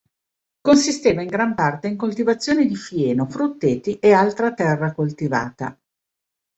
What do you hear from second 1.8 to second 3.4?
in coltivazioni di fieno,